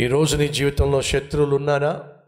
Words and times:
ఈరోజు 0.00 0.36
నీ 0.36 0.48
జీవితంలో 0.48 1.02
శత్రువులు 1.02 1.56
ఉన్నారా? 1.56 2.18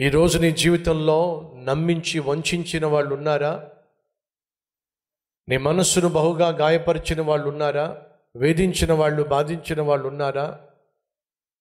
ఈరోజు 0.00 0.38
నీ 0.38 0.50
జీవితంలో 0.52 1.50
నమ్మించి 1.64 2.18
వంచిన 2.18 2.86
వాళ్ళు 2.86 3.14
ఉన్నారా? 3.14 3.70
నీ 5.48 5.56
మనస్సును 5.56 6.08
బహుగా 6.08 6.48
గాయపరిచిన 6.48 7.20
వాళ్ళు 7.20 7.48
ఉన్నారా? 7.48 8.02
వేధించిన 8.36 8.92
వాళ్ళు 8.92 9.22
బాధించిన 9.22 9.80
వాళ్ళు 9.80 10.08
ఉన్నారా? 10.08 10.60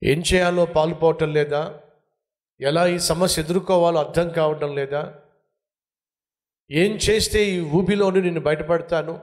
ఏం 0.04 0.24
చేయాలో 0.34 0.66
పాల్పోవటం 0.66 1.34
లేదా? 1.34 1.80
ఎలా 2.62 2.88
ఈ 2.88 3.00
సమస్య 3.00 3.42
ఎదుర్కోవాలో 3.42 4.00
అర్థం 4.00 4.30
కావటం 4.30 4.76
లేదా? 4.76 5.20
ఏం 6.72 6.92
చేస్తే 6.92 7.46
ఈ 7.46 7.60
ఊబిలోని 7.60 8.22
నేను 8.22 8.42
బయటపడతాను? 8.42 9.20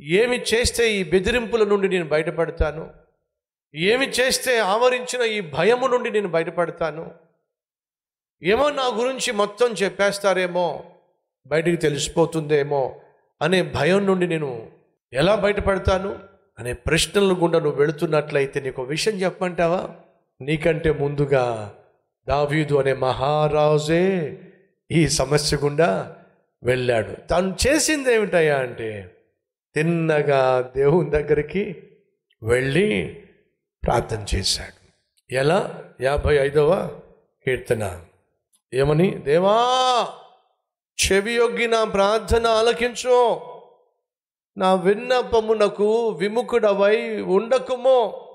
ఏమి 0.00 0.44
చేస్తే 0.54 0.92
ఈ 0.92 1.04
బెదిరింపుల 1.04 1.68
నుండి 1.68 1.88
నేను 1.88 2.08
బయటపడతాను? 2.08 2.99
ఏమి 3.74 4.06
చేస్తే 4.06 4.58
ఆవరించిన 4.58 5.22
ఈ 5.22 5.40
భయము 5.40 5.86
నుండి 5.86 6.10
నేను 6.10 6.28
బయటపడతాను? 6.28 7.10
ఏమో 8.42 8.70
నా 8.70 8.86
గురించి 8.86 9.32
మొత్తం 9.32 9.66
చెప్పేస్తారేమో 9.66 10.84
బయటికి 11.46 11.76
తెలిసిపోతుందేమో 11.76 13.00
అనే 13.42 13.62
భయం 13.62 14.06
నుండి 14.06 14.26
నేను 14.26 14.70
ఎలా 15.12 15.34
బయటపడతాను 15.34 16.18
అనే 16.58 16.72
ప్రశ్నల 16.72 17.32
గుండా 17.32 17.60
నువ్వు 17.60 17.80
వెళుతున్నట్లయితే 17.80 18.60
నీకు 18.60 18.82
ఒక 18.82 18.88
విషయం 18.88 19.14
చెప్పమంటావా? 19.14 19.90
నీకంటే 20.40 20.92
ముందుగా 20.92 21.74
దావీదు 22.28 22.74
అనే 22.74 22.92
మహారాజే 22.92 24.38
ఈ 24.90 25.08
సమస్య 25.08 25.56
గుండా 25.56 26.16
వెళ్ళాడు. 26.62 27.12
తను 27.12 27.56
చేసింది 27.66 28.14
ఏమిటయ్యా 28.14 28.58
అంటే 28.58 29.16
తిన్నగా 29.74 30.72
దేవుని 30.76 31.10
దగ్గరికి 31.10 31.82
వెళ్ళి 32.42 33.22
ప్రార్థన 33.86 34.24
చేశాడు. 34.34 34.90
ఎలా? 35.34 35.84
యాభై 36.00 36.36
ఐదవ 36.36 37.00
కీర్తన. 37.46 38.04
ఏమని? 38.74 39.10
దేవా 39.10 40.08
చెవి 41.06 41.32
యొగ్గి 41.32 41.68
నా 41.68 41.84
ప్రార్థన 41.84 42.46
ఆలకించు. 42.46 43.40
నా 44.56 44.74
విన్నపమునకు 44.74 46.08
విముఖుడవై 46.08 47.20
ఉండకుమో. 47.20 48.26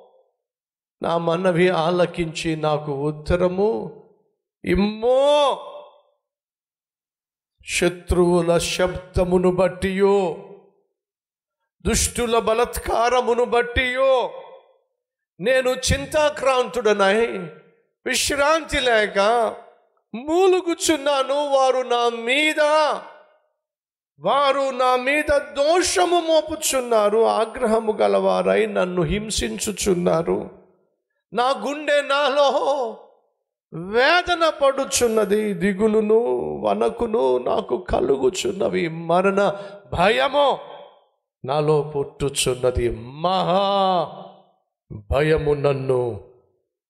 నా 1.02 1.18
మనవి 1.18 1.70
ఆలకించి 1.70 2.56
నాకు 2.56 2.92
ఉత్తరము 2.92 4.04
ఇమ్మో. 4.66 5.60
శత్రువుల 7.68 8.58
శబ్దమును 8.58 9.52
బట్టియో. 9.52 10.38
దుష్టుల 11.86 12.40
బలత్కారమును 12.40 13.46
బట్టియో. 13.46 14.42
నేను 15.40 15.70
చింతాక్రాంతుడనై 15.70 17.26
విశ్రాంతి 18.06 18.80
లేక 18.80 19.20
మూలుగుచున్నాను. 20.16 21.56
వారు 21.56 21.82
నా 21.82 22.10
మీద 22.10 22.60
వారు 24.20 24.72
నా 24.72 24.96
మీద 24.96 25.38
దోషము 25.38 26.20
మోపుచున్నారు. 26.20 27.26
ఆగ్రహము 27.26 27.94
గలవారై 27.94 28.66
నన్ను 28.66 29.02
హింసించుచున్నారు. 29.02 30.50
నా 31.34 31.50
గుండె 31.50 32.02
నాలో 32.02 32.50
వేదన 33.74 34.50
పడుచున్నది. 34.50 35.54
దిగులును 35.54 36.20
వనకును 36.62 37.38
నాకు 37.38 37.78
కలుగుచున్నవి. 37.78 38.88
మరణ 38.88 39.52
భయము 39.94 40.60
నాలో 41.46 41.82
పుట్టుచున్నది. 41.82 42.90
మహా 43.00 44.22
భయము 44.92 45.54
నన్ను 45.54 46.30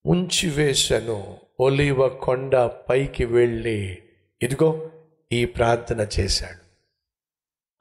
ఉంచివేశను 0.06 1.38
ఒలివ 1.60 2.10
కొండ 2.10 2.56
పైకి 2.66 3.26
వెళ్ళి 3.26 4.04
ఇదిగో 4.42 4.92
ఈ 5.32 5.46
ప్రార్థన 5.46 6.08
చేశాడు. 6.20 6.66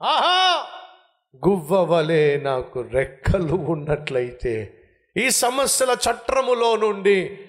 ఆహా! 0.03 0.65
గువ్వ 1.47 1.83
వలె 1.83 2.37
నాకు 2.37 2.81
రెక్కలు 2.81 3.53
ఉన్నట్లయితే 3.53 4.83
ఈ 5.17 5.29
సమస్యల 5.29 5.97
చట్రములో 6.03 6.75
నుండి 6.75 7.39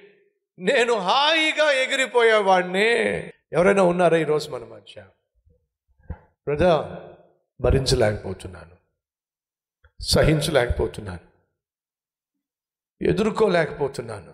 నేను 0.58 0.92
హాయిగా 0.92 1.70
ఎగిరిపోయేవాడిని 1.70 2.92
ఎవరైనా 3.52 3.82
ఉన్నారా 3.82 4.16
ఈరోజు 4.16 4.50
మన 4.50 4.64
మధ్య? 4.64 5.04
ప్రజా 6.46 7.02
భరించలేకపోతున్నాను. 7.60 8.76
సహించలేకపోతున్నాను. 10.02 11.25
ఎదుర్కోలేకపోతున్నాను. 13.02 14.32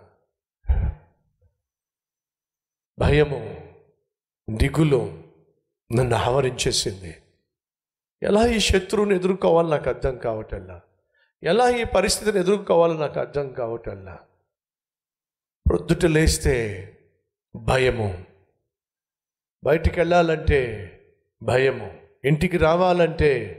భయము 2.98 3.74
దిగులు 4.50 5.22
నన్ను 5.96 6.16
ఆవరించేసింది. 6.16 7.22
ఎలా 8.22 8.46
ఈ 8.46 8.58
శత్రువుని 8.58 9.14
ఎదుర్కోవాలో 9.14 9.68
నాకు 9.68 9.88
అర్థం 9.88 10.18
కావటల్లా 10.18 10.80
ఎలా 11.42 11.70
ఈ 11.70 11.84
పరిస్థితిని 11.84 12.38
ఎదుర్కోవాలో 12.38 12.94
నాకు 12.94 13.20
అర్థం 13.20 13.52
కావటల్లా 13.52 14.18
ప్రొద్దుట 15.66 16.04
లేస్తే 16.04 16.88
భయము. 17.56 18.24
బయటికి 19.64 20.00
వెళ్ళాలంటే 20.00 20.88
భయము. 21.42 22.02
ఇంటికి 22.24 22.58
రావాలంటే 22.58 23.58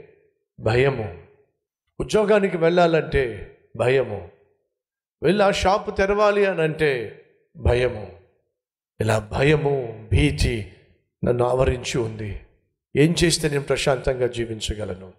భయము. 0.60 1.26
ఉద్యోగానికి 2.00 2.56
వెళ్ళాలంటే 2.56 3.58
భయము. 3.76 4.33
వెళ్ళి 5.24 5.44
ఆ 5.44 5.50
షాపు 5.50 5.90
తెరవాలి 5.90 6.46
అని 6.46 6.62
అంటే 6.62 7.20
భయము. 7.56 8.20
ఇలా 9.00 9.18
భయము 9.18 10.08
భీతి 10.12 10.72
నన్ను 11.24 11.44
ఆవరించి 11.44 11.98
ఉంది. 11.98 12.46
ఏం 12.96 13.14
చేస్తే 13.24 13.48
నేను 13.48 13.62
ప్రశాంతంగా 13.62 14.26
జీవించగలను? 14.26 15.12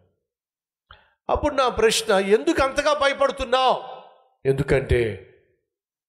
అప్పుడు 1.29 1.55
నా 1.55 1.69
ప్రశ్న 1.69 2.13
ఎందుకు 2.13 2.63
అంతగా 2.63 2.93
భయపడుతున్నావు? 2.93 3.83
ఎందుకంటే 4.47 5.31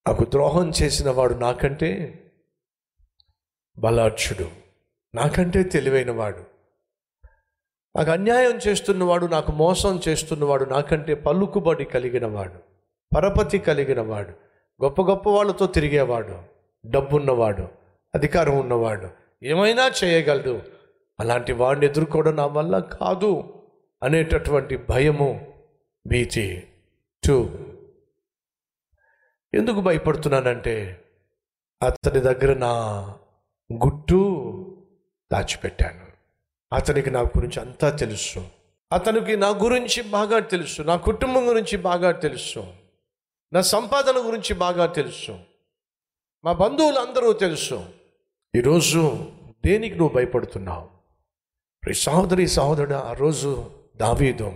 నాకు 0.09 0.25
ద్రోహం 0.25 0.73
చేసిన 0.83 1.11
వాడు 1.11 1.35
నాకంటే 1.35 2.23
బలాక్షుడు 3.79 4.51
నాకంటే 5.15 5.63
తెలివైనవాడు 5.63 6.45
నాకు 7.97 8.11
అన్యాయం 8.11 8.59
చేస్తున్నవాడు 8.69 9.27
నాకు 9.27 9.53
మోసం 9.53 10.01
చేస్తున్నవాడు 10.09 10.65
నాకంటే 10.65 11.15
పలుకుబడి 11.15 11.85
కలిగినవాడు 11.85 12.76
పరపతి 13.15 13.59
కలిగిన 13.59 14.01
వాడు 14.01 14.31
గొప్ప 14.85 15.03
గొప్ప 15.03 15.29
వాళ్ళతో 15.29 15.67
తిరిగేవాడు 15.67 16.39
డబ్బున్నవాడు 16.87 17.69
అధికారం 18.15 18.59
ఉన్నవాడు 18.59 19.09
ఏమైనా 19.43 19.91
చేయగలడు. 20.05 20.63
అలాంటి 21.21 21.53
వాడిని 21.53 21.87
ఎదుర్కోవడం 21.87 22.37
నా 22.37 22.47
వల్ల 22.47 22.79
కాదు 22.79 23.63
అనేటటువంటి 24.03 24.77
భయము 24.77 25.55
భీతి 26.07 26.69
టూ. 27.27 27.51
ఎందుకు 29.55 29.81
భయపడుతున్నానంటే 29.81 31.05
అతని 31.83 32.21
దగ్గర 32.21 32.59
నా 32.59 32.71
గుట్టు 33.73 34.23
దాచిపెట్టాను. 35.33 36.07
అతనికి 36.75 37.11
నా 37.11 37.21
గురించి 37.21 37.61
అంతా 37.61 37.91
తెలుసు. 37.91 38.47
అతనికి 38.93 39.37
నా 39.37 39.49
గురించి 39.49 40.03
బాగా 40.03 40.39
తెలుసు. 40.39 40.83
నా 40.83 40.97
కుటుంబం 40.97 41.49
గురించి 41.49 41.79
బాగా 41.79 42.11
తెలుసు. 42.11 42.67
నా 43.53 43.61
సంపాదన 43.61 44.17
గురించి 44.17 44.55
బాగా 44.55 44.87
తెలుసు. 44.87 45.39
మా 46.45 46.53
బంధువులు 46.53 46.99
అందరూ 46.99 47.33
తెలుసు. 47.33 47.89
ఈరోజు 48.57 49.33
దేనికి 49.67 49.95
నువ్వు 49.95 50.15
భయపడుతున్నావు? 50.15 50.97
సహోదరి 51.93 52.47
సహోదరుడు 52.47 52.95
ఆ 52.95 53.13
రోజు 53.13 53.71
దావీదు 53.97 54.53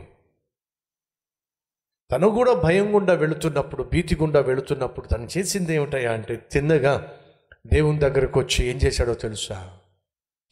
తను 2.13 2.29
కూడా 2.29 2.55
భయం 2.55 2.95
గుండా 2.95 3.13
వెళుతున్నప్పుడు 3.13 3.83
భీతి 3.83 4.17
గుండా 4.17 4.41
వెళుతున్నప్పుడు 4.41 5.07
తను 5.07 5.29
చేసింది 5.39 5.75
ఏమిటయా 5.75 6.13
అంటే 6.13 6.37
తిన్నగా 6.37 7.19
దేవుని 7.67 7.99
దగ్గరకు 7.99 8.41
వచ్చి 8.41 8.65
ఏం 8.65 8.77
చేశాడో 8.77 9.15
తెలుసా? 9.15 9.79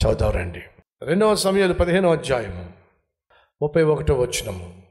చదువుతావు 0.05 0.33
రండి. 0.33 0.63
రెండవ 1.03 1.35
సమయాలు 1.35 1.75
పదిహేనవ 1.75 2.13
అధ్యాయము 2.13 2.73
ముప్పై 3.63 3.83
ఒకటో 3.83 4.15
వచ్చినము 4.15 4.83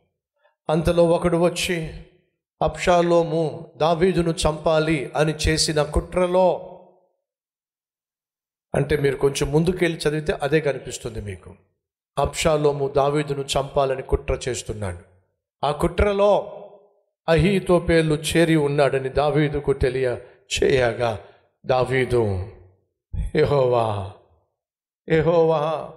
అంతలో 0.70 1.06
ఒకడు 1.06 1.38
వచ్చి 1.38 2.06
అప్షాలోము 2.62 3.72
దావీదును 3.78 4.32
చంపాలి 4.32 5.12
అని 5.16 5.36
చేసిన 5.48 5.84
కుట్రలో 5.84 6.74
అంటే 8.76 8.98
మీరు 8.98 9.18
కొంచెం 9.18 9.52
ముందుకెళ్ళి 9.52 10.00
చదివితే 10.10 10.34
అదే 10.42 10.62
కనిపిస్తుంది 10.62 11.22
మీకు. 11.22 11.56
అప్షాలోము 12.18 12.88
దావీదును 12.88 13.42
చంపాలని 13.42 14.02
కుట్ర 14.02 14.40
చేస్తున్నాడు. 14.50 14.98
ఆ 15.66 15.72
కుట్రలో 15.72 16.54
అహీతో 17.30 17.80
పేర్లు 17.80 18.16
చేరి 18.16 18.56
ఉన్నాడని 18.56 19.10
దావీదుకు 19.10 19.74
తెలియ 19.74 20.18
చేయగా 20.64 21.20
దావీదు 21.66 22.52
ఎహోవా 23.36 24.12
ఎహోవా 25.10 25.92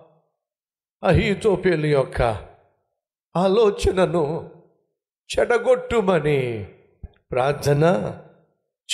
అహీతో 1.03 1.57
పేర్లు 1.57 1.87
యొక్క 1.87 2.23
ఆలోచనను 3.37 4.51
చెడగొట్టుమని 5.39 6.69
ప్రార్థన 7.31 7.85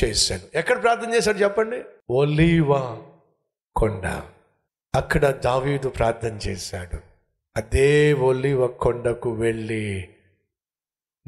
చేశాను 0.05 0.43
ఎక్కడ 0.55 0.83
ప్రార్థన 0.83 1.15
చేశాడు 1.15 1.39
చెప్పండి? 1.39 1.83
ఒలీవా 2.11 3.03
కొండ. 3.77 4.23
అక్కడ 4.95 5.27
దావీదు 5.27 5.89
ప్రార్థన 5.89 6.37
చేశాడు. 6.49 6.99
అదే 7.57 8.13
ఒలీవ 8.13 8.67
కొండకు 8.67 9.33
వెళ్ళి 9.33 10.09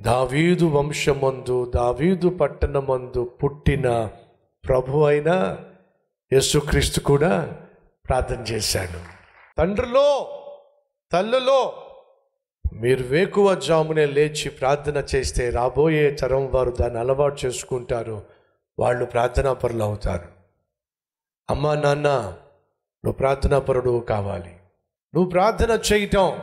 దావీదు 0.01 0.65
వంశమందు 0.65 1.73
దావీదు 1.75 2.29
పట్టణమందు 2.29 3.25
పుట్టిన 3.25 4.11
ప్రభు 4.69 5.05
అయిన 5.05 5.59
యేసుక్రీస్తు 6.33 7.01
కూడా 7.01 7.61
ప్రార్థన 8.09 8.41
చేశాడు. 8.41 9.01
తండ్రిలో 9.59 10.39
తల్లులో 11.13 11.88
మీరు 12.73 13.03
వేకువ 13.03 13.55
జామునే 13.55 14.07
లేచి 14.07 14.51
ప్రార్థన 14.51 15.05
చేస్తే 15.15 15.51
రాబోయే 15.51 16.11
తరం 16.11 16.51
వారు 16.51 16.71
దాన్ని 16.71 16.99
అలవాటు 16.99 17.47
చేసుకుంటారు. 17.47 18.23
వాళ్ళు 18.79 19.05
ప్రార్థనా 19.05 19.53
పరులు 19.53 19.85
అవుతారు. 19.85 20.29
అమ్మా 21.51 21.75
నాన్న 21.75 22.09
నువ్వు 23.05 23.13
ప్రార్థనాపరుడు 23.13 24.01
కావాలి. 24.01 24.51
నువ్వు 25.15 25.31
ప్రార్థన 25.31 25.81
చేయటం 25.93 26.39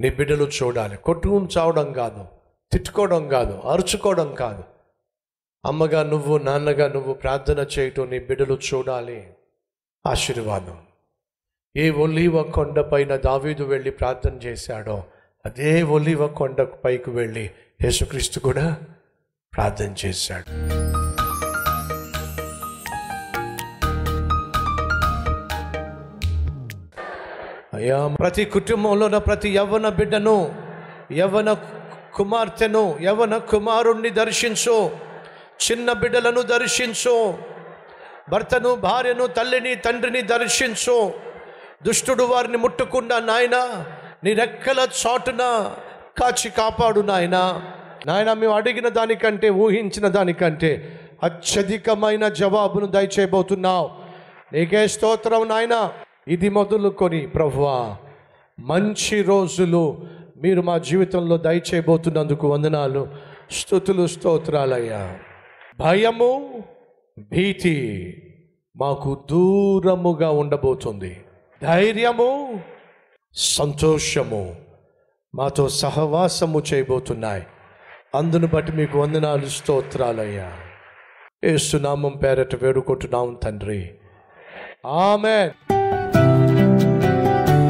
నీ 0.00 0.10
బిడ్డలు 0.10 0.44
చూడాలి. 0.44 0.96
కొట్టుకుని 0.96 1.48
చావడం 1.58 1.92
కాదు 1.92 2.24
తిట్టుకోవడం 2.72 3.28
కాదు 3.28 3.60
అరుచుకోవడం 3.64 4.34
కాదు. 4.34 4.64
అమ్మగా 5.64 6.02
నువ్వు 6.02 6.38
నాన్నగా 6.38 6.88
నువ్వు 6.88 7.14
ప్రార్థన 7.14 7.66
చేయటం 7.78 8.10
నీ 8.10 8.18
బిడ్డలు 8.18 8.58
చూడాలి. 8.74 9.34
ఆశీర్వాదం. 10.06 10.78
ఏ 11.76 11.90
ఒలీవ 11.90 12.42
కొండపైన 12.42 13.16
దావీదు 13.16 13.64
వెళ్ళి 13.64 13.90
ప్రార్థన 13.90 14.34
చేశాడో 14.34 15.04
అదే 15.46 15.82
ఒలివ 15.82 16.26
కొండ 16.26 16.62
పైకి 16.84 17.10
వెళ్ళి 17.10 17.44
యేసుక్రీస్తు 17.84 18.38
కూడా 18.40 18.64
ప్రార్థన 19.52 19.94
చేశాడు. 20.06 20.48
అయ్యా 27.74 27.98
ప్రతి 28.20 28.44
కుటుంబంలో 28.44 29.06
ఉన్న 29.06 29.18
ప్రతి 29.18 29.48
యవ్వన 29.48 29.88
బిడ్డను 29.88 30.36
యవ్వన 31.12 31.50
కుమార్తెను 32.14 32.98
యవ్వన 33.02 33.38
కుమారుణ్ణి 33.38 34.10
దర్శించు 34.10 34.76
చిన్న 35.66 35.92
బిడ్డలను 35.92 36.42
దర్శించు 36.42 37.16
భర్తను 38.30 38.74
భార్యను 38.76 39.26
తల్లిని 39.26 39.74
తండ్రిని 39.74 40.22
దర్శించు 40.22 40.96
దుష్టుడు 41.82 42.24
వారిని 42.24 42.56
ముట్టకుండా 42.56 43.18
నాయన 43.20 43.56
నీ 44.24 44.32
రెక్కల 44.32 44.78
చాటున 44.78 45.72
కాచి 46.18 46.50
కాపాడు 46.50 47.00
నాయన. 47.00 47.62
నాయన 48.06 48.32
మేము 48.32 48.52
అడిగిన 48.52 48.88
దానికంటే 48.88 49.50
ఊహించిన 49.50 50.08
దానికంటే 50.08 51.00
అత్యధికమైన 51.22 52.28
జవాబును 52.28 52.86
దయచేయబోతున్నావు. 52.86 53.90
నీకే 54.52 54.86
స్తోత్రం 54.86 55.48
నాయన. 55.48 55.92
ఇది 56.28 56.48
మొదలుకొని 56.48 57.26
ప్రభువా 57.26 57.96
మంచి 58.60 59.22
రోజులు 59.22 60.06
మీరు 60.42 60.60
మా 60.60 60.78
జీవితంలో 60.78 61.36
దయచేయబోతున్నందుకు 61.36 62.48
వందనాలు 62.48 63.08
స్థుతులు 63.50 64.06
స్తోత్రాలయ్యా. 64.06 65.18
భయము 65.80 66.62
భీతి 67.18 67.76
మాకు 68.76 69.24
దూరముగా 69.30 70.30
ఉండబోతుంది. 70.30 71.24
ధైర్యము 71.62 72.60
సంతోషము 73.36 74.56
మాతో 75.34 75.68
సహవాసము 75.68 76.62
చేయబోతున్నాయి. 76.72 77.46
అందును 78.14 78.46
బట్టి 78.46 78.72
మీకు 78.72 78.98
వందనాలు 78.98 79.46
స్తోత్రాలయ్యా. 79.46 80.52
ఏసునామం 81.44 82.12
పేరట 82.12 82.62
వేడుకుంటున్నాం 82.62 83.38
తండ్రి. 83.44 83.94
ఆమె 84.86 85.50